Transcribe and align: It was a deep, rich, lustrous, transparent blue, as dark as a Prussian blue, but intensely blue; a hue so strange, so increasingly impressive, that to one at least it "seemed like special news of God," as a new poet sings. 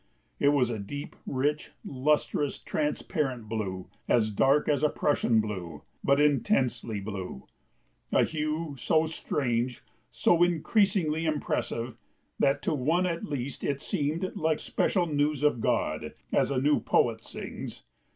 It 0.39 0.47
was 0.49 0.71
a 0.71 0.79
deep, 0.79 1.15
rich, 1.27 1.73
lustrous, 1.85 2.57
transparent 2.57 3.47
blue, 3.47 3.87
as 4.07 4.31
dark 4.31 4.67
as 4.67 4.81
a 4.81 4.89
Prussian 4.89 5.39
blue, 5.39 5.83
but 6.03 6.19
intensely 6.19 6.99
blue; 6.99 7.45
a 8.11 8.23
hue 8.25 8.73
so 8.79 9.05
strange, 9.05 9.83
so 10.09 10.41
increasingly 10.41 11.25
impressive, 11.25 11.97
that 12.39 12.63
to 12.63 12.73
one 12.73 13.05
at 13.05 13.25
least 13.29 13.63
it 13.63 13.79
"seemed 13.79 14.35
like 14.35 14.57
special 14.57 15.05
news 15.05 15.43
of 15.43 15.61
God," 15.61 16.15
as 16.31 16.49
a 16.49 16.59
new 16.59 16.79
poet 16.79 17.23
sings. 17.23 17.83